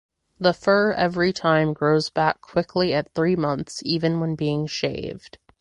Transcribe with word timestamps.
The 0.39 0.53
fur 0.55 0.93
every 0.93 1.31
time 1.31 1.73
grows 1.73 2.09
back 2.09 2.41
quickly 2.41 2.91
at 2.91 3.13
three 3.13 3.35
months 3.35 3.83
even 3.85 4.19
when 4.19 4.33
being 4.33 4.65
shaved. 4.65 5.37